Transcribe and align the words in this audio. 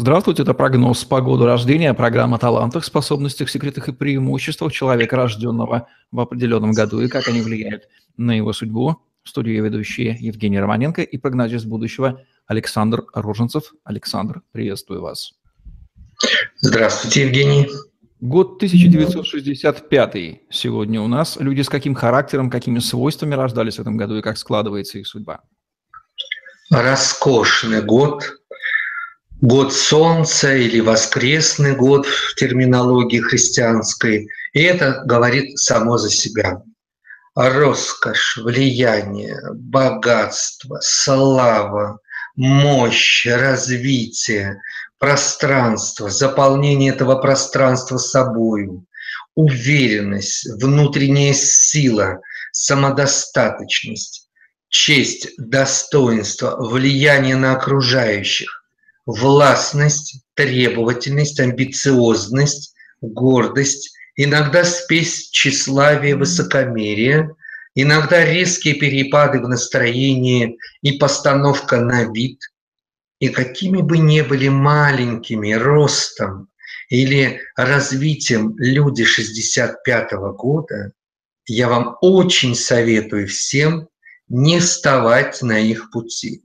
Здравствуйте, 0.00 0.44
это 0.44 0.54
прогноз 0.54 1.04
по 1.04 1.20
году 1.20 1.44
рождения, 1.44 1.92
программа 1.92 2.36
о 2.36 2.40
талантах, 2.40 2.86
способностях, 2.86 3.50
секретах 3.50 3.90
и 3.90 3.92
преимуществах 3.92 4.72
человека, 4.72 5.14
рожденного 5.14 5.88
в 6.10 6.20
определенном 6.20 6.72
году, 6.72 7.02
и 7.02 7.08
как 7.08 7.28
они 7.28 7.42
влияют 7.42 7.82
на 8.16 8.34
его 8.34 8.54
судьбу. 8.54 8.96
В 9.22 9.28
студии 9.28 9.50
ведущие 9.50 10.16
Евгений 10.18 10.58
Романенко 10.58 11.02
и 11.02 11.18
прогнозист 11.18 11.66
будущего 11.66 12.22
Александр 12.46 13.04
Роженцев. 13.12 13.74
Александр, 13.84 14.40
приветствую 14.52 15.02
вас. 15.02 15.34
Здравствуйте, 16.62 17.26
Евгений. 17.26 17.68
Год 18.22 18.56
1965 18.56 20.16
сегодня 20.48 21.02
у 21.02 21.08
нас. 21.08 21.36
Люди 21.38 21.60
с 21.60 21.68
каким 21.68 21.94
характером, 21.94 22.48
какими 22.48 22.78
свойствами 22.78 23.34
рождались 23.34 23.76
в 23.76 23.80
этом 23.80 23.98
году 23.98 24.16
и 24.16 24.22
как 24.22 24.38
складывается 24.38 24.98
их 24.98 25.06
судьба? 25.06 25.42
Роскошный 26.70 27.82
год, 27.82 28.39
год 29.40 29.72
солнца 29.72 30.54
или 30.54 30.80
воскресный 30.80 31.74
год 31.74 32.06
в 32.06 32.34
терминологии 32.34 33.20
христианской. 33.20 34.28
И 34.52 34.60
это 34.60 35.02
говорит 35.04 35.58
само 35.58 35.96
за 35.96 36.10
себя. 36.10 36.62
Роскошь, 37.34 38.38
влияние, 38.42 39.38
богатство, 39.54 40.78
слава, 40.82 42.00
мощь, 42.36 43.26
развитие, 43.26 44.60
пространство, 44.98 46.10
заполнение 46.10 46.92
этого 46.92 47.16
пространства 47.16 47.96
собою, 47.96 48.84
уверенность, 49.34 50.46
внутренняя 50.60 51.32
сила, 51.32 52.20
самодостаточность, 52.52 54.28
честь, 54.68 55.28
достоинство, 55.38 56.56
влияние 56.58 57.36
на 57.36 57.52
окружающих, 57.52 58.59
властность, 59.10 60.22
требовательность, 60.34 61.40
амбициозность, 61.40 62.74
гордость, 63.00 63.94
иногда 64.16 64.64
спесь 64.64 65.30
тщеславия, 65.30 66.16
высокомерия, 66.16 67.30
иногда 67.74 68.24
резкие 68.24 68.74
перепады 68.74 69.40
в 69.40 69.48
настроении 69.48 70.58
и 70.82 70.92
постановка 70.92 71.80
на 71.80 72.04
вид. 72.04 72.40
И 73.18 73.28
какими 73.28 73.82
бы 73.82 73.98
ни 73.98 74.22
были 74.22 74.48
маленькими 74.48 75.52
ростом 75.52 76.48
или 76.88 77.40
развитием 77.56 78.54
люди 78.58 79.04
65 79.04 80.12
-го 80.12 80.32
года, 80.32 80.92
я 81.46 81.68
вам 81.68 81.96
очень 82.00 82.54
советую 82.54 83.26
всем 83.28 83.88
не 84.28 84.60
вставать 84.60 85.42
на 85.42 85.58
их 85.58 85.90
пути. 85.90 86.42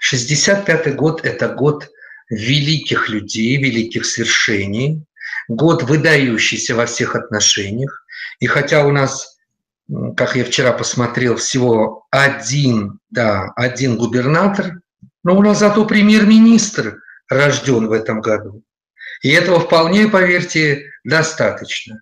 65 0.00 0.94
год– 0.96 1.20
это 1.24 1.48
год 1.48 1.90
великих 2.28 3.08
людей, 3.08 3.56
великих 3.56 4.06
свершений, 4.06 5.04
год 5.48 5.82
выдающийся 5.82 6.74
во 6.74 6.86
всех 6.86 7.16
отношениях. 7.16 8.04
И 8.38 8.46
хотя 8.46 8.86
у 8.86 8.92
нас, 8.92 9.36
как 10.16 10.36
я 10.36 10.44
вчера 10.44 10.72
посмотрел, 10.72 11.36
всего 11.36 12.06
один, 12.10 13.00
да, 13.10 13.52
один 13.56 13.96
губернатор, 13.96 14.80
но 15.24 15.36
у 15.36 15.42
нас 15.42 15.58
зато 15.58 15.84
премьер-министр 15.84 16.98
рожден 17.28 17.88
в 17.88 17.92
этом 17.92 18.20
году. 18.20 18.62
И 19.22 19.30
этого 19.30 19.60
вполне, 19.60 20.08
поверьте, 20.08 20.86
достаточно. 21.04 22.00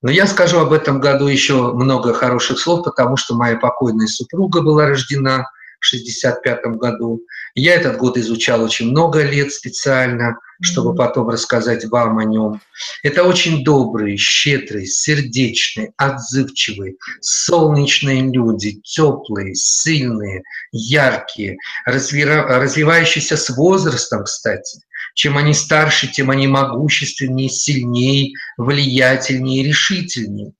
Но 0.00 0.10
я 0.10 0.26
скажу 0.26 0.58
об 0.58 0.72
этом 0.72 0.98
году 0.98 1.26
еще 1.28 1.72
много 1.74 2.14
хороших 2.14 2.58
слов, 2.58 2.84
потому 2.84 3.16
что 3.16 3.34
моя 3.34 3.56
покойная 3.56 4.06
супруга 4.06 4.62
была 4.62 4.86
рождена– 4.86 5.46
1965 5.82 6.78
году. 6.78 7.22
Я 7.54 7.74
этот 7.74 7.98
год 7.98 8.16
изучал 8.16 8.62
очень 8.62 8.90
много 8.90 9.22
лет 9.22 9.52
специально, 9.52 10.38
чтобы 10.62 10.94
потом 10.94 11.28
рассказать 11.28 11.84
вам 11.86 12.18
о 12.18 12.24
нем. 12.24 12.60
Это 13.02 13.24
очень 13.24 13.64
добрые, 13.64 14.16
щедрые, 14.16 14.86
сердечные, 14.86 15.92
отзывчивые, 15.96 16.94
солнечные 17.20 18.22
люди, 18.22 18.80
теплые, 18.84 19.54
сильные, 19.54 20.42
яркие, 20.70 21.56
развивающиеся 21.84 23.36
с 23.36 23.50
возрастом, 23.50 24.24
кстати. 24.24 24.80
Чем 25.14 25.36
они 25.36 25.52
старше, 25.52 26.06
тем 26.06 26.30
они 26.30 26.46
могущественнее, 26.46 27.50
сильнее, 27.50 28.32
влиятельнее, 28.56 29.64
решительнее. 29.64 30.52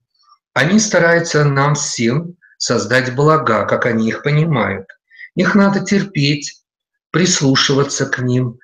Они 0.52 0.78
стараются 0.78 1.44
нам 1.44 1.74
всем 1.74 2.34
создать 2.58 3.14
блага, 3.14 3.64
как 3.64 3.86
они 3.86 4.08
их 4.08 4.22
понимают– 4.22 4.86
их 5.34 5.54
надо 5.54 5.80
терпеть, 5.80 6.62
прислушиваться 7.10 8.06
к 8.06 8.18
ним, 8.18 8.58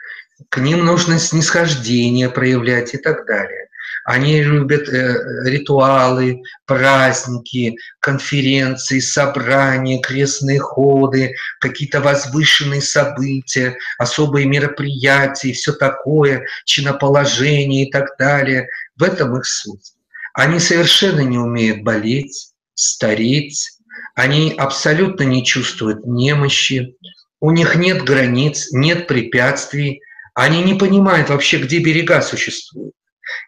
к 0.49 0.59
ним 0.59 0.85
нужно 0.85 1.19
снисхождение 1.19 2.29
проявлять 2.29 2.95
и 2.95 2.99
так 2.99 3.27
далее. 3.27 3.69
Они 4.05 4.41
любят 4.41 4.89
э, 4.89 5.17
ритуалы, 5.45 6.41
праздники, 6.65 7.77
конференции, 8.01 9.01
собрания, 9.01 10.01
крестные 10.01 10.61
ходы, 10.61 11.35
какие-то 11.61 12.01
возвышенные 12.01 12.81
события, 12.81 13.77
особые 13.99 14.47
мероприятия, 14.47 15.53
все 15.53 15.73
такое, 15.73 16.47
чиноположение 16.65 17.87
и 17.87 17.91
так 17.91 18.17
далее. 18.19 18.69
В 18.97 19.03
этом 19.03 19.37
их 19.37 19.45
суть. 19.45 19.93
Они 20.33 20.59
совершенно 20.59 21.21
не 21.21 21.37
умеют 21.37 21.83
болеть, 21.83 22.53
стареть, 22.73 23.78
они 24.15 24.55
абсолютно 24.57 25.23
не 25.23 25.45
чувствуют 25.45 26.07
немощи, 26.07 26.97
у 27.41 27.51
них 27.51 27.77
нет 27.77 28.05
границ, 28.05 28.69
нет 28.73 29.07
препятствий, 29.07 30.03
они 30.35 30.63
не 30.63 30.75
понимают 30.75 31.31
вообще, 31.31 31.59
где 31.59 31.79
берега 31.79 32.21
существуют, 32.23 32.95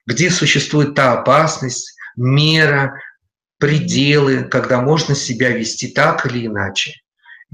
где 0.06 0.30
существует 0.30 0.94
та 0.94 1.12
опасность, 1.12 1.96
мера, 2.16 2.94
пределы, 3.58 4.44
когда 4.44 4.80
можно 4.80 5.14
себя 5.14 5.50
вести 5.50 5.88
так 5.88 6.26
или 6.26 6.46
иначе. 6.46 6.94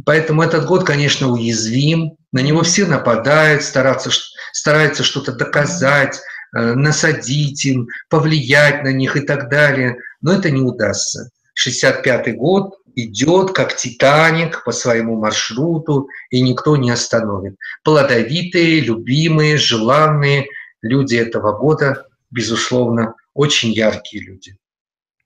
Поэтому 0.05 0.43
этот 0.43 0.67
год, 0.67 0.85
конечно, 0.85 1.29
уязвим, 1.29 2.17
на 2.33 2.41
него 2.41 2.63
все 2.63 2.87
нападают, 2.87 3.63
стараются, 3.63 4.11
стараются 4.53 5.03
что-то 5.03 5.33
доказать, 5.33 6.21
э, 6.55 6.75
насадить 6.75 7.65
им, 7.65 7.89
повлиять 8.09 8.83
на 8.85 8.93
них 8.93 9.17
и 9.17 9.21
так 9.21 9.49
далее, 9.49 9.97
но 10.21 10.35
это 10.35 10.51
не 10.51 10.61
удастся. 10.61 11.31
65 11.55 12.37
год 12.37 12.75
идет 12.97 13.53
как 13.53 13.77
Титаник 13.77 14.65
по 14.65 14.73
своему 14.73 15.17
маршруту, 15.21 16.09
и 16.31 16.41
никто 16.41 16.77
не 16.77 16.91
остановит. 16.91 17.57
Плодовитые, 17.85 18.81
любимые, 18.81 19.59
желанные 19.59 20.49
люди 20.83 21.15
этого 21.15 21.57
года, 21.57 22.07
безусловно, 22.31 23.15
очень 23.35 23.71
яркие 23.71 24.25
люди. 24.25 24.57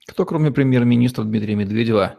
Кто, 0.06 0.26
кроме 0.26 0.50
премьер-министра 0.50 1.22
Дмитрия 1.22 1.54
Медведева, 1.54 2.18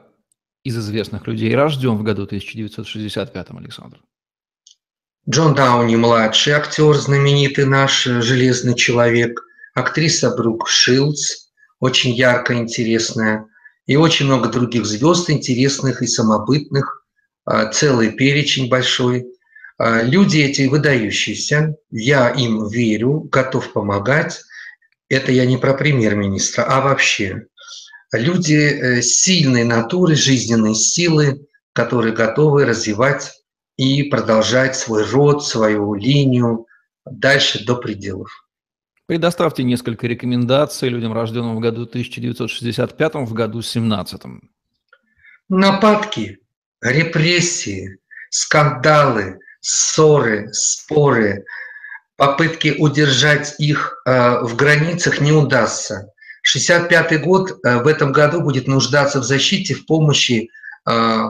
из 0.63 0.77
известных 0.77 1.27
людей 1.27 1.53
рожден 1.53 1.97
в 1.97 2.03
году 2.03 2.23
1965, 2.23 3.47
Александр? 3.51 3.99
Джон 5.29 5.53
Дауни-младший, 5.53 6.53
актер 6.53 6.95
знаменитый 6.95 7.65
наш, 7.65 8.03
железный 8.03 8.75
человек, 8.75 9.41
актриса 9.75 10.35
Брук 10.35 10.69
Шилдс, 10.69 11.49
очень 11.79 12.11
яркая, 12.11 12.59
интересная, 12.59 13.47
и 13.91 13.97
очень 13.97 14.25
много 14.25 14.47
других 14.47 14.85
звезд 14.85 15.29
интересных 15.29 16.01
и 16.01 16.07
самобытных, 16.07 17.05
а, 17.43 17.65
целый 17.65 18.11
перечень 18.11 18.69
большой. 18.69 19.25
А, 19.77 20.01
люди 20.01 20.37
эти 20.37 20.65
выдающиеся, 20.67 21.75
я 21.89 22.29
им 22.29 22.69
верю, 22.69 23.27
готов 23.29 23.73
помогать. 23.73 24.43
Это 25.09 25.33
я 25.33 25.45
не 25.45 25.57
про 25.57 25.73
премьер-министра, 25.73 26.63
а 26.63 26.79
вообще. 26.79 27.47
Люди 28.13 28.53
э, 28.53 29.01
сильной 29.01 29.65
натуры, 29.65 30.15
жизненной 30.15 30.75
силы, 30.75 31.45
которые 31.73 32.15
готовы 32.15 32.63
развивать 32.63 33.43
и 33.75 34.03
продолжать 34.03 34.77
свой 34.77 35.03
род, 35.03 35.45
свою 35.45 35.95
линию 35.95 36.65
дальше 37.05 37.65
до 37.65 37.75
пределов. 37.75 38.29
Предоставьте 39.07 39.63
несколько 39.63 40.07
рекомендаций 40.07 40.89
людям, 40.89 41.13
рожденным 41.13 41.55
в 41.55 41.59
году 41.59 41.83
1965, 41.83 43.15
в 43.15 43.33
году 43.33 43.61
17. 43.61 44.21
Нападки, 45.49 46.39
репрессии, 46.81 47.97
скандалы, 48.29 49.39
ссоры, 49.59 50.49
споры, 50.53 51.45
попытки 52.15 52.75
удержать 52.77 53.55
их 53.59 54.01
э, 54.05 54.41
в 54.41 54.55
границах 54.55 55.19
не 55.21 55.31
удастся. 55.31 56.11
65 56.43 57.21
год 57.21 57.51
э, 57.63 57.81
в 57.81 57.87
этом 57.87 58.11
году 58.11 58.41
будет 58.41 58.67
нуждаться 58.67 59.19
в 59.19 59.23
защите, 59.23 59.73
в 59.73 59.85
помощи, 59.85 60.49
э, 60.87 61.27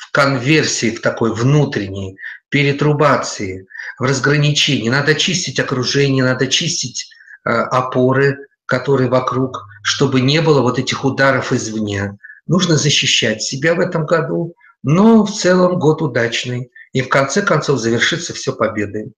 в 0.00 0.12
конверсии, 0.12 0.90
в 0.90 1.02
такой 1.02 1.32
внутренней, 1.34 2.16
перетрубации, 2.48 3.66
в 3.98 4.04
разграничении. 4.04 4.88
Надо 4.88 5.14
чистить 5.14 5.60
окружение, 5.60 6.24
надо 6.24 6.46
чистить 6.46 7.10
э, 7.44 7.50
опоры, 7.50 8.38
которые 8.66 9.10
вокруг, 9.10 9.66
чтобы 9.82 10.22
не 10.22 10.40
было 10.40 10.62
вот 10.62 10.78
этих 10.78 11.04
ударов 11.04 11.52
извне. 11.52 12.16
Нужно 12.46 12.76
защищать 12.76 13.42
себя 13.42 13.74
в 13.74 13.80
этом 13.80 14.06
году, 14.06 14.54
но 14.82 15.24
в 15.24 15.32
целом 15.32 15.78
год 15.78 16.00
удачный. 16.00 16.70
И 16.92 17.02
в 17.02 17.08
конце 17.08 17.42
концов 17.42 17.78
завершится 17.78 18.32
все 18.32 18.52
победой. 18.52 19.12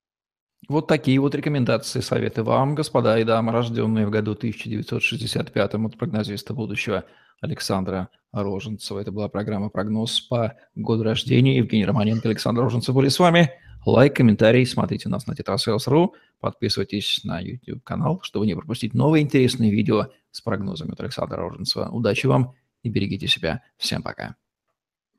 Вот 0.69 0.87
такие 0.87 1.19
вот 1.19 1.35
рекомендации, 1.35 2.01
советы 2.01 2.45
вам, 2.45 2.75
господа 2.75 3.19
и 3.19 3.25
дамы, 3.25 3.53
рожденные 3.53 4.07
в 4.07 4.11
году 4.11 4.33
1965 4.33 5.75
от 5.75 5.99
прогнозиста 5.99 6.55
будущего 6.55 7.05
Александра 7.41 8.09
Роженцева. 8.33 9.01
Это 9.01 9.11
была 9.11 9.29
программа 9.29 9.69
«Прогноз» 9.71 10.21
по 10.21 10.55
году 10.77 11.03
рождения. 11.03 11.57
Евгений 11.57 11.85
Романенко, 11.85 12.29
Александр 12.29 12.63
Роженцев 12.63 12.95
были 12.95 13.09
с 13.09 13.19
вами. 13.19 13.51
Лайк, 13.85 14.15
комментарий, 14.15 14.65
смотрите 14.65 15.09
нас 15.09 15.27
на 15.27 15.35
Тетрасейлс.ру, 15.35 16.15
подписывайтесь 16.39 17.25
на 17.25 17.41
YouTube-канал, 17.41 18.21
чтобы 18.23 18.47
не 18.47 18.55
пропустить 18.55 18.95
новые 18.95 19.25
интересные 19.25 19.73
видео 19.73 20.07
с 20.31 20.41
прогнозами 20.41 20.93
от 20.93 21.01
Александра 21.01 21.39
Роженцева. 21.39 21.89
Удачи 21.89 22.27
вам 22.27 22.55
и 22.85 22.89
берегите 22.89 23.27
себя. 23.27 23.63
Всем 23.77 24.03
пока. 24.03 24.37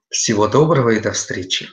Всего 0.09 0.47
доброго 0.47 0.91
и 0.91 1.01
до 1.01 1.11
встречи. 1.11 1.67